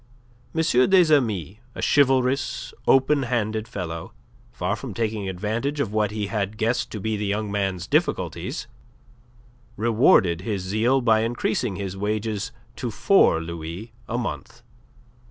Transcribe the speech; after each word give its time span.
M. 0.55 0.61
des 0.63 1.11
Amis, 1.15 1.57
a 1.75 1.79
chivalrous, 1.83 2.73
open 2.87 3.21
handed 3.21 3.67
fellow, 3.67 4.13
far 4.51 4.75
from 4.75 4.95
taking 4.95 5.29
advantage 5.29 5.79
of 5.79 5.93
what 5.93 6.09
he 6.09 6.25
had 6.25 6.57
guessed 6.57 6.89
to 6.91 6.99
be 6.99 7.15
the 7.15 7.27
young 7.27 7.51
man's 7.51 7.85
difficulties, 7.85 8.65
rewarded 9.77 10.41
his 10.41 10.63
zeal 10.63 11.01
by 11.01 11.19
increasing 11.19 11.75
his 11.75 11.95
wages 11.95 12.51
to 12.77 12.89
four 12.89 13.39
louis 13.41 13.93
a 14.09 14.17
month. 14.17 14.63